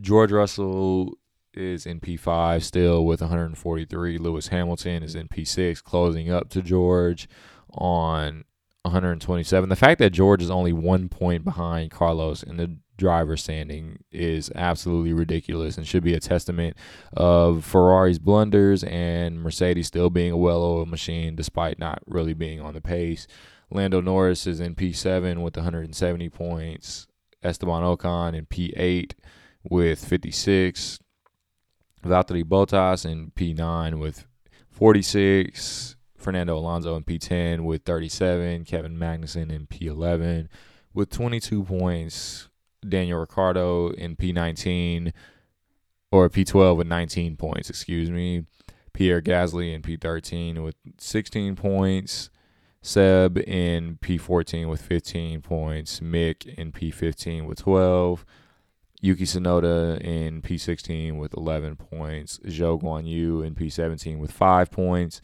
[0.00, 1.18] George Russell
[1.54, 4.16] is in P5 still with 143.
[4.16, 7.28] Lewis Hamilton is in P6, closing up to George
[7.72, 8.44] on
[8.82, 9.68] 127.
[9.68, 14.50] The fact that George is only one point behind Carlos in the driver standing is
[14.54, 16.76] absolutely ridiculous and should be a testament
[17.14, 22.74] of Ferrari's blunders and Mercedes still being a well-oiled machine despite not really being on
[22.74, 23.26] the pace.
[23.70, 27.06] Lando Norris is in P7 with 170 points.
[27.42, 29.12] Esteban Ocon in P8
[29.64, 31.00] with 56.
[32.04, 34.26] Valtteri Bottas in P9 with
[34.70, 35.96] 46.
[36.16, 38.64] Fernando Alonso in P10 with 37.
[38.64, 40.48] Kevin Magnussen in P11
[40.94, 42.48] with 22 points.
[42.88, 45.12] Daniel Ricciardo in P19
[46.10, 48.44] or P12 with 19 points, excuse me.
[48.92, 52.30] Pierre Gasly in P13 with 16 points.
[52.82, 56.00] Seb in P14 with 15 points.
[56.00, 58.26] Mick in P15 with 12.
[59.00, 62.38] Yuki Tsunoda in P16 with 11 points.
[62.44, 65.20] Zhou Guan Yu in P17 with 5 points.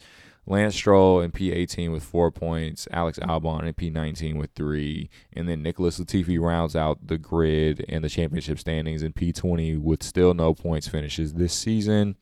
[0.49, 5.61] Lance Stroll in P18 with four points, Alex Albon in P19 with three, and then
[5.61, 10.55] Nicholas Latifi rounds out the grid and the championship standings in P20 with still no
[10.55, 12.15] points finishes this season.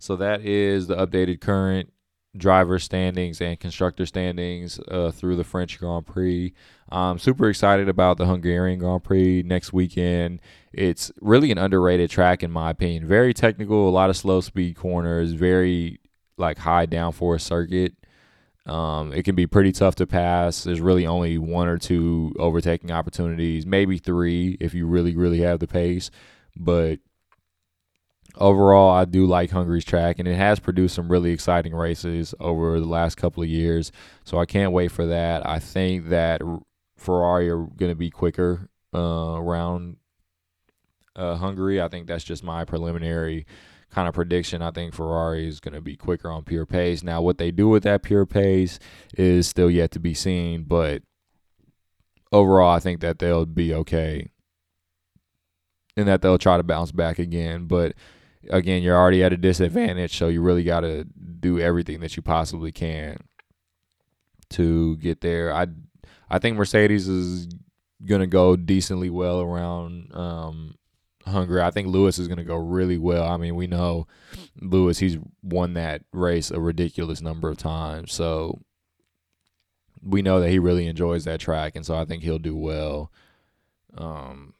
[0.00, 1.92] So that is the updated current
[2.36, 6.52] driver standings and constructor standings uh, through the French Grand Prix.
[6.88, 10.40] I'm super excited about the Hungarian Grand Prix next weekend.
[10.72, 13.06] It's really an underrated track, in my opinion.
[13.06, 16.00] Very technical, a lot of slow speed corners, very
[16.38, 17.94] like high downforce circuit.
[18.66, 20.64] Um, it can be pretty tough to pass.
[20.64, 25.58] There's really only one or two overtaking opportunities, maybe three if you really, really have
[25.58, 26.10] the pace.
[26.54, 26.98] But
[28.36, 32.78] overall, I do like Hungary's track, and it has produced some really exciting races over
[32.78, 33.90] the last couple of years.
[34.24, 35.46] So I can't wait for that.
[35.46, 36.42] I think that
[36.98, 39.96] Ferrari are going to be quicker uh, around
[41.16, 41.80] uh, Hungary.
[41.80, 43.46] I think that's just my preliminary
[43.98, 44.62] kind of prediction.
[44.62, 47.02] I think Ferrari is going to be quicker on pure pace.
[47.02, 48.78] Now, what they do with that pure pace
[49.14, 51.02] is still yet to be seen, but
[52.30, 54.30] overall, I think that they'll be okay
[55.96, 57.64] and that they'll try to bounce back again.
[57.64, 57.94] But
[58.50, 61.04] again, you're already at a disadvantage, so you really got to
[61.40, 63.18] do everything that you possibly can
[64.50, 65.52] to get there.
[65.52, 65.66] I
[66.30, 67.48] I think Mercedes is
[68.06, 70.76] gonna go decently well around um,
[71.28, 71.62] Hungary.
[71.62, 73.28] I think Lewis is gonna go really well.
[73.28, 74.06] I mean, we know
[74.60, 78.60] Lewis; he's won that race a ridiculous number of times, so
[80.02, 83.10] we know that he really enjoys that track, and so I think he'll do well.
[83.96, 84.54] Um,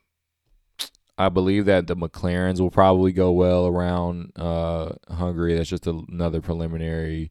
[1.16, 5.56] I believe that the McLarens will probably go well around uh, Hungary.
[5.56, 7.30] That's just a, another preliminary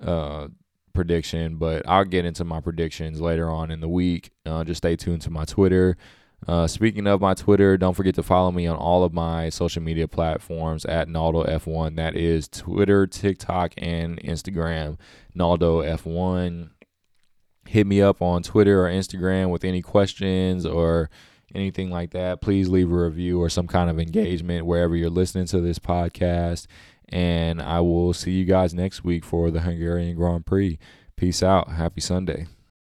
[0.00, 0.48] uh,
[0.92, 4.30] prediction, but I'll get into my predictions later on in the week.
[4.44, 5.96] Uh, just stay tuned to my Twitter.
[6.46, 9.82] Uh, speaking of my Twitter, don't forget to follow me on all of my social
[9.82, 11.96] media platforms at Naldo F1.
[11.96, 14.98] That is Twitter, TikTok, and Instagram.
[15.34, 16.70] Naldo F1.
[17.68, 21.10] Hit me up on Twitter or Instagram with any questions or
[21.54, 22.40] anything like that.
[22.40, 26.66] Please leave a review or some kind of engagement wherever you're listening to this podcast.
[27.08, 30.78] And I will see you guys next week for the Hungarian Grand Prix.
[31.16, 31.68] Peace out.
[31.70, 32.46] Happy Sunday.